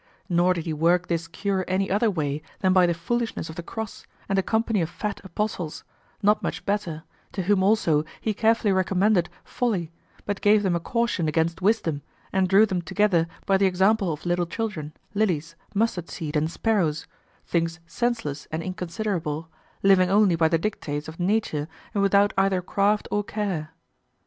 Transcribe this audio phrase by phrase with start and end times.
[0.27, 3.61] Nor did he work this cure any other way than by the foolishness of the
[3.61, 5.83] cross and a company of fat apostles,
[6.23, 9.91] not much better, to whom also he carefully recommended folly
[10.25, 12.01] but gave them a caution against wisdom
[12.33, 17.05] and drew them together by the example of little children, lilies, mustard seed, and sparrows,
[17.45, 19.49] things senseless and inconsiderable,
[19.83, 23.69] living only by the dictates of nature and without either craft or care.